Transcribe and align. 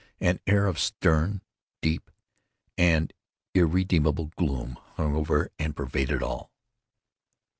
An 0.19 0.39
air 0.47 0.65
of 0.65 0.79
stern, 0.79 1.43
deep, 1.83 2.09
and 2.75 3.13
irredeemable 3.53 4.31
gloom 4.35 4.79
hung 4.95 5.13
over 5.13 5.51
and 5.59 5.75
pervaded 5.75 6.23
all. 6.23 6.49